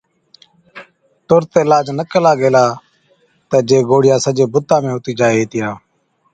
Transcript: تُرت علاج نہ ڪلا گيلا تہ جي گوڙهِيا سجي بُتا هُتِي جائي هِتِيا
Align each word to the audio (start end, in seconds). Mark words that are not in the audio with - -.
تُرت 1.27 1.51
علاج 1.63 1.85
نہ 1.97 2.03
ڪلا 2.11 2.33
گيلا 2.39 2.65
تہ 3.49 3.57
جي 3.67 3.79
گوڙهِيا 3.89 4.17
سجي 4.25 4.45
بُتا 4.53 4.75
هُتِي 4.93 5.11
جائي 5.19 5.37
هِتِيا 5.39 5.69